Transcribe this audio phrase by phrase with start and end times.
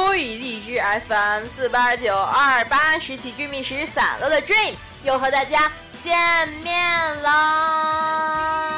[0.00, 4.74] 酷与励志 FM 四八九二八拾起致命时散落的 Dream
[5.04, 5.70] 又和大家
[6.02, 8.70] 见面啦！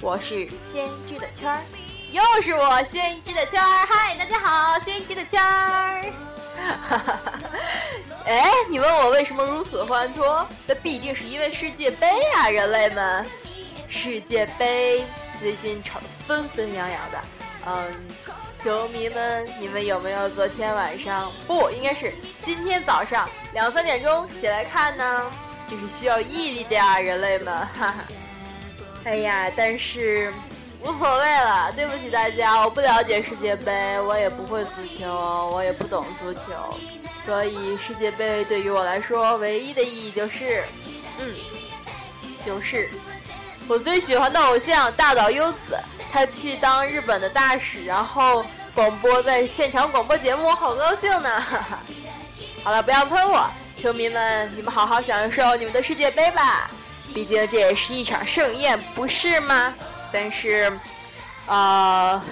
[0.00, 1.60] 我是先知的圈儿，
[2.10, 3.86] 又是我先知的圈儿。
[3.86, 6.02] 嗨，大家好，先知的圈儿。
[6.56, 7.32] 哈哈哈
[8.24, 10.48] 哎，你问我为什么如此欢脱？
[10.66, 13.26] 那必定是因为世界杯啊，人类们！
[13.86, 15.04] 世界杯
[15.44, 17.18] 最近吵得纷纷扬扬的。
[17.66, 17.92] 嗯，
[18.62, 25.30] 球迷们，你们有没有昨天晚上不应该是今天早上两三点钟起来看呢？
[25.68, 27.54] 这是需要毅力的呀，人类们！
[27.78, 27.94] 哈哈。
[29.04, 30.32] 哎呀，但是
[30.80, 36.40] 无所谓了，对不起大家，我不了解世界杯，我也不会足球，我也不懂足球，
[37.26, 40.64] 所以世界杯对于我来说唯一的意义就是，
[41.18, 41.34] 嗯，
[42.46, 42.88] 就是
[43.66, 45.78] 我最喜欢的偶像大岛优子，
[46.12, 51.40] 他去当日本的大使，然后广播在现场广播节目，我好高兴呢！
[51.40, 51.78] 哈哈。
[52.62, 53.48] 好了，不要喷我，
[53.80, 56.70] 球迷们，你们好好享受你们的世界杯吧。
[57.14, 59.72] 毕竟这也是一场盛宴，不是吗？
[60.12, 60.70] 但是，
[61.46, 62.22] 啊，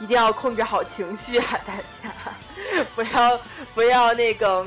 [0.00, 3.40] 一定要控制好情绪啊，大家 不要
[3.74, 4.66] 不要那个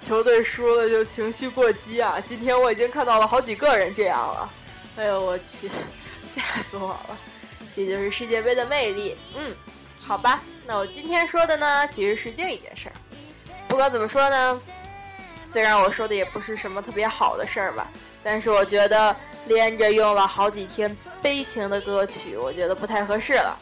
[0.00, 2.16] 球队输了就情绪过激啊！
[2.26, 4.48] 今天我已经看到了好几个人这样了，
[4.96, 5.70] 哎呦我去，
[6.28, 7.18] 吓死我了！
[7.74, 9.16] 这就是世界杯的魅力。
[9.36, 9.54] 嗯，
[10.04, 12.94] 好吧，那我今天说的呢，其实是另一件事儿。
[13.68, 14.60] 不管怎么说呢，
[15.50, 17.86] 虽然我说的也不是什么特别好的事儿吧。
[18.24, 23.58] 但是我觉得连着用了好几天悲情的歌曲，我觉得不太合适了。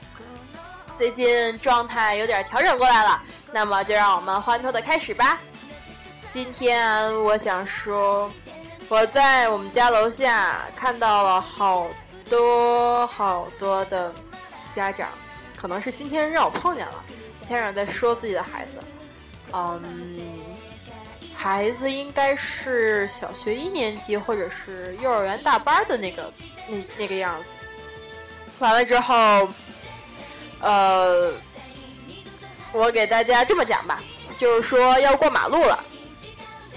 [0.99, 3.23] 最近状态有点调整过来了，
[3.53, 5.41] 那么就让我们欢脱的开始吧。
[6.31, 8.31] 今天我想说，
[8.91, 11.87] 我在我们家楼下看到了好
[12.29, 14.13] 多好多的
[14.75, 15.09] 家长，
[15.57, 17.05] 可能是今天让我碰见了
[17.49, 18.83] 家长在说自己的孩子，
[19.53, 20.29] 嗯。
[21.37, 26.31] 孩子应该是小学一年级或者是幼儿园大班的那个
[26.69, 27.49] 那那个样子。
[28.59, 29.49] 完了之后，
[30.61, 31.33] 呃，
[32.73, 34.03] 我给大家这么讲吧，
[34.37, 35.83] 就是说要过马路了。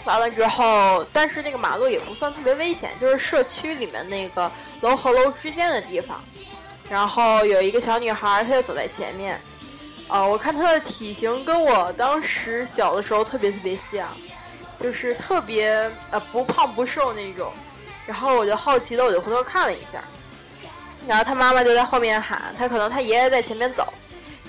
[0.05, 6.21] 完了之后，但是那个马路也不算特别危险，就是社区里面那个楼和楼之间的地方。
[6.89, 9.39] 然后有一个小女孩，她就走在前面。
[10.07, 14.07] 呃，我看她的体型跟我当时小的时候特别特别像。
[14.79, 17.53] 就是特别呃不胖不瘦那种，
[18.05, 20.03] 然后我就好奇的我就回头看了一下，
[21.07, 23.87] 然后她妈妈就在后面喊，她可能她爷爷在前面走，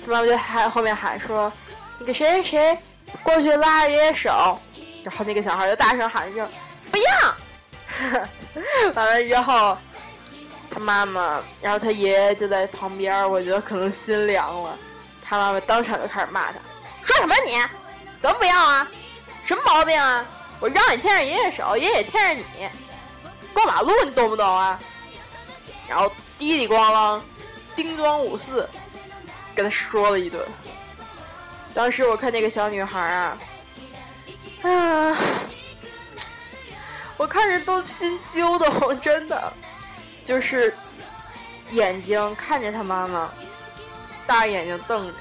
[0.03, 1.49] 她妈妈就喊后面喊说，
[1.99, 2.77] 那个谁谁谁
[3.23, 4.59] 过去拉着爷爷手，
[5.05, 6.49] 然后那个小孩就大声喊着
[6.91, 8.23] 不要，
[8.95, 9.77] 完了之后
[10.71, 14.75] 他妈妈，然后他爷爷就在旁边，我觉得可能心凉了，
[15.23, 16.57] 他妈妈当场就开始骂他，
[17.03, 17.51] 说什么你，
[18.19, 18.87] 怎么不要啊！
[19.43, 20.25] 什么毛病啊！
[20.59, 22.67] 我让你牵着爷爷手，爷爷牵着你
[23.53, 24.79] 过马路，你懂不懂啊？
[25.87, 27.21] 然后滴里咣啷，
[27.75, 28.67] 叮咣五四，
[29.53, 30.43] 跟他说了一顿。
[31.75, 33.37] 当时我看那个小女孩啊，
[34.71, 35.17] 啊，
[37.17, 39.53] 我看着都心揪的慌，真的，
[40.23, 40.73] 就是
[41.71, 43.29] 眼睛看着他妈妈，
[44.25, 45.13] 大眼睛瞪着。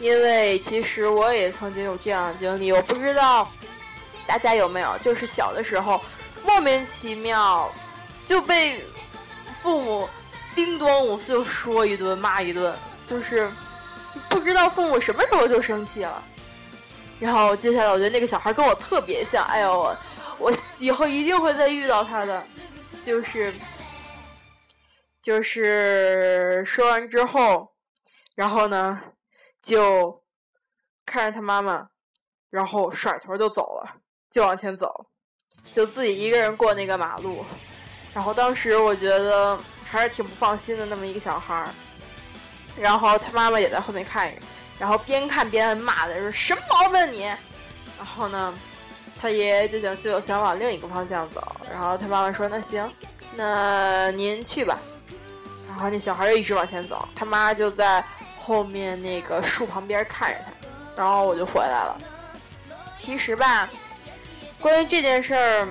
[0.00, 3.48] 因为其实我也曾经有这样的经历，我不知道
[4.26, 6.00] 大家有没有，就是小的时候
[6.44, 7.70] 莫名其妙
[8.26, 8.84] 就被
[9.62, 10.08] 父母
[10.54, 12.74] 叮咚五四就说一顿骂一顿，
[13.06, 13.48] 就是
[14.28, 16.22] 不知道父母什么时候就生气了。
[17.20, 19.96] 然后接下来我觉得那个小孩跟我特别像，哎呦我
[20.38, 22.42] 我以后一定会再遇到他的，
[23.04, 23.52] 就是
[25.22, 27.72] 就是说完之后，
[28.34, 29.00] 然后呢？
[29.62, 30.22] 就
[31.06, 31.88] 看着他妈妈，
[32.50, 33.96] 然后甩头就走了，
[34.30, 35.06] 就往前走，
[35.72, 37.42] 就自己一个人过那个马路。
[38.12, 41.70] 然后当时我觉得还是挺不放心的，那么一个小孩儿。
[42.78, 44.42] 然后他妈妈也在后面看着，
[44.84, 47.22] 然后边看边骂的说：“什么毛病你？”
[47.96, 48.52] 然后呢，
[49.18, 51.56] 他爷爷就想就想往另一个方向走。
[51.72, 52.92] 然后他妈妈说：“那行，
[53.34, 54.78] 那您去吧。”
[55.66, 58.04] 然后那小孩就一直往前走，他妈就在。
[58.46, 61.96] 后面那个树旁边看着他，然后我就回来了。
[62.94, 63.66] 其实吧，
[64.60, 65.68] 关于这件事儿，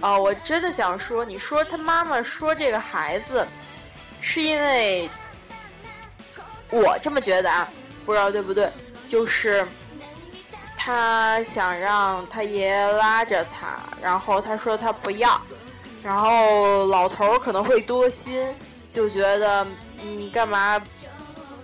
[0.00, 3.46] 啊，我真的想说，你说他妈妈说这个孩子，
[4.20, 5.08] 是因为
[6.70, 7.68] 我这么觉得啊，
[8.04, 8.70] 不知道对不对？
[9.08, 9.66] 就是
[10.76, 15.40] 他想让他爷爷拉着他，然后他说他不要，
[16.02, 18.54] 然后老头儿可能会多心，
[18.90, 19.66] 就觉得。
[20.06, 20.78] 你干嘛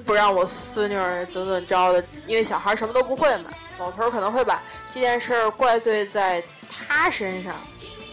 [0.06, 2.02] 不让我孙女儿怎怎着的？
[2.26, 4.62] 因为小孩什么都不会嘛，老头可能会把
[4.94, 7.54] 这件事儿怪罪在他身上，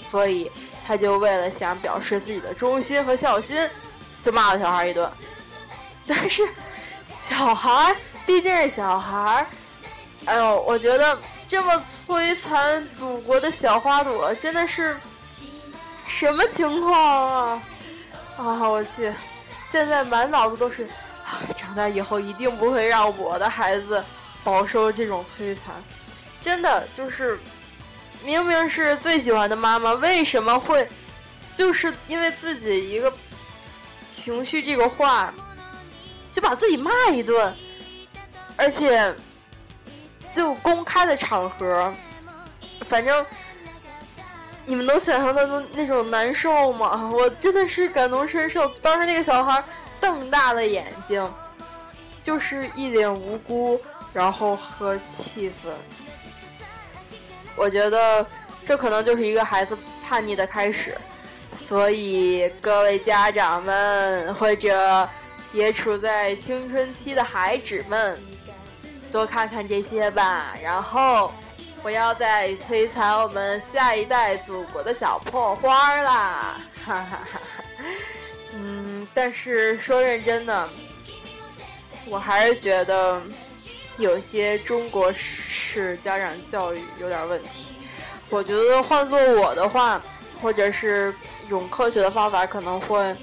[0.03, 0.51] 所以
[0.85, 3.69] 他就为了想表示自己的忠心和孝心，
[4.21, 5.09] 就骂了小孩一顿。
[6.05, 6.45] 但是
[7.15, 7.95] 小孩
[8.27, 9.47] 毕竟是小孩儿，
[10.25, 14.97] 哎呦，我觉得这么摧残祖国的小花朵真的是
[16.09, 17.63] 什么情况啊！
[18.35, 19.13] 啊，我去，
[19.71, 20.85] 现在满脑子都是，
[21.55, 24.03] 长大以后一定不会让我的孩子
[24.43, 25.73] 饱受这种摧残。
[26.41, 27.39] 真的就是，
[28.25, 30.85] 明明是最喜欢的妈妈，为什么会
[31.55, 33.11] 就是因为自己一个
[34.05, 35.33] 情绪这个话，
[36.29, 37.55] 就把自己骂一顿，
[38.57, 39.15] 而且
[40.35, 41.93] 就公开的场合，
[42.87, 43.25] 反正。
[44.69, 47.09] 你们能想象到那那种难受吗？
[47.13, 48.67] 我真的是感同身受。
[48.81, 49.63] 当时那个小孩
[49.97, 51.33] 瞪大了眼睛，
[52.21, 53.79] 就是一脸无辜，
[54.11, 55.73] 然后和气愤。
[57.55, 58.27] 我觉得
[58.65, 60.97] 这可能就是一个孩子叛逆的开始，
[61.57, 65.09] 所以各位家长们或者
[65.53, 68.21] 也处在青春期的孩子们，
[69.11, 71.31] 多看看这些吧，然后。
[71.83, 76.57] 不要再摧残我们下一代祖国的小破花啦！
[76.83, 77.41] 哈哈哈哈。
[78.55, 80.67] 嗯，但是说认真的，
[82.07, 83.21] 我还是觉得
[83.97, 87.67] 有些中国式家长教育有点问题。
[88.29, 90.01] 我觉得换做我的话，
[90.41, 91.13] 或者是
[91.47, 93.15] 用科学的方法，可能会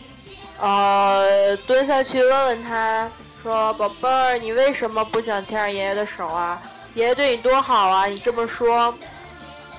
[0.60, 3.10] 呃蹲下去问问他
[3.44, 6.58] 说：“宝贝儿，你为什么不想牵着爷爷的手啊？”
[6.94, 8.06] 爷爷对你多好啊！
[8.06, 8.94] 你这么说，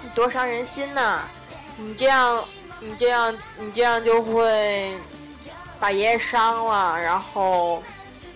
[0.04, 1.22] 你多伤人心呐！
[1.76, 2.46] 你这样，
[2.80, 4.94] 你这样，你这样就会
[5.80, 7.02] 把爷爷伤了。
[7.02, 7.82] 然后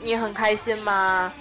[0.01, 1.31] 你很开心吗？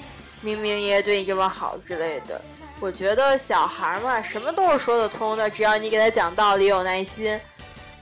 [0.42, 2.38] 明明爷爷对你这么好之类的。
[2.80, 7.40] 我觉得小孩嘛，什么都是说得通的，只要你给他讲道理，有耐心，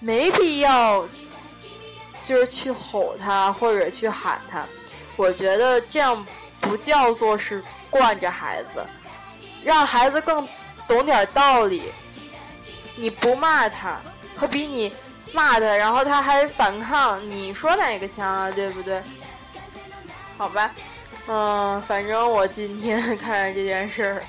[0.00, 1.06] 没必要
[2.24, 4.64] 就是去吼他或者去喊他。
[5.16, 6.24] 我觉得这样
[6.60, 8.84] 不叫做是惯着孩子。
[9.64, 10.48] 让孩子更
[10.86, 11.82] 懂点道理，
[12.94, 13.98] 你不骂他，
[14.36, 14.94] 和比你
[15.32, 18.48] 骂他，然后他还反抗，你说哪个强啊？
[18.48, 19.02] 对不对？
[20.38, 20.70] 好吧，
[21.26, 24.22] 嗯，反正我今天看着这件事儿，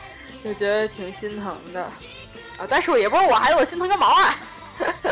[0.43, 2.65] 就觉得挺心疼的啊。
[2.67, 4.35] 但是我也不是我孩子，我心疼个毛啊！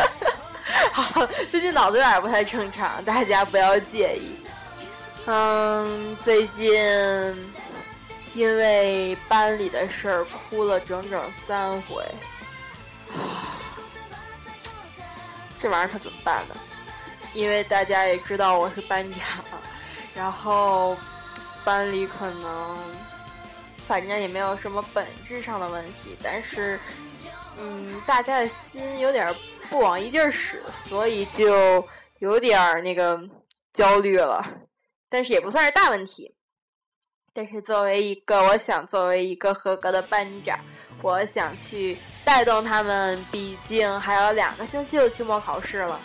[0.91, 4.43] 好，最近脑子有点不太正常，大家不要介意。
[5.25, 6.73] 嗯，最近。
[8.33, 12.03] 因为班里的事儿哭了整整三回，
[15.57, 16.55] 这玩意儿可怎么办呢？
[17.33, 19.41] 因为大家也知道我是班长，
[20.13, 20.97] 然后
[21.63, 22.77] 班里可能
[23.87, 26.77] 反正也没有什么本质上的问题，但是
[27.57, 29.33] 嗯，大家的心有点
[29.69, 31.87] 不往一劲儿使，所以就
[32.19, 33.17] 有点那个
[33.71, 34.45] 焦虑了，
[35.15, 36.35] 但是也不算是大问题。
[37.33, 40.59] 但是作为一个，我想作为一个合格的班长，
[41.01, 43.23] 我想去带动他们。
[43.31, 45.97] 毕竟还有两个星期就期末考试了。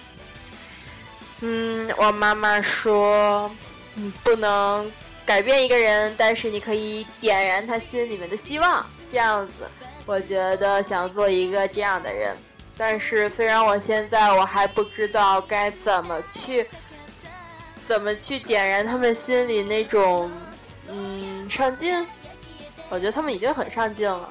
[1.40, 3.50] 嗯，我妈妈说，
[3.94, 4.88] 你不能
[5.26, 8.86] 改变一个人，但是你可以点燃他心里面的希望。
[9.10, 9.68] 这样子，
[10.06, 12.36] 我觉得想做一个这样的人。
[12.76, 16.64] 但是虽然我现在我还不知道该怎么去，
[17.90, 20.30] 怎么去点燃他们心里那种。
[20.88, 22.06] 嗯，上进，
[22.88, 24.28] 我觉得他们已经很上进了，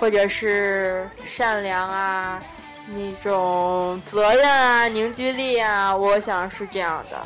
[0.00, 2.42] 或者是善良啊，
[2.88, 7.16] 那种责任啊，凝聚力啊，我想是这样的。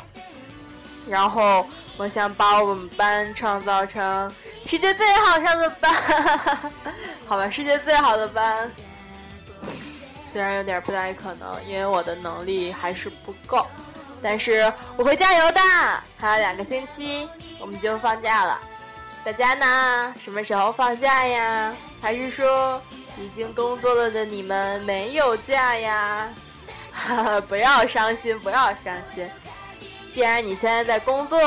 [1.09, 1.65] 然后，
[1.97, 4.31] 我想把我们班创造成
[4.67, 5.91] 世界最好上的班，
[7.25, 8.71] 好吧，世界最好的班。
[10.31, 13.65] 虽然有点不太可能，因为我的能力还是不够，
[14.21, 15.59] 但是我会加油的。
[16.17, 17.27] 还有两个星期，
[17.59, 18.59] 我们就放假了。
[19.23, 20.15] 大家呢？
[20.23, 21.75] 什么时候放假呀？
[22.01, 22.81] 还是说
[23.19, 26.29] 已经工作了的你们没有假呀？
[26.91, 29.29] 哈哈，不要伤心，不要伤心。
[30.13, 31.39] 既然你现在在工作，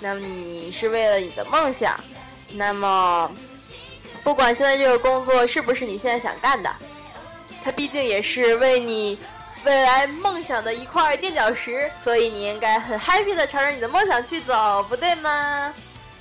[0.00, 1.98] 那么你是为了你的梦想。
[2.52, 3.30] 那么，
[4.22, 6.70] 不管现在这个工作是不是你现在想干的，
[7.64, 9.18] 它毕竟也是为你
[9.64, 11.90] 未来梦想的一块垫脚石。
[12.02, 15.72] 所以你应该很 happy 的朝着你的梦想去走，不对吗？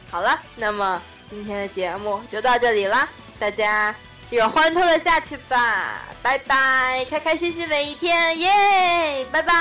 [0.10, 3.08] 好了，那么今天的节目就到这里啦，
[3.40, 3.94] 大家
[4.30, 9.54] 就欢脱的下去吧，拜拜，开开心心每一天，耶，拜拜。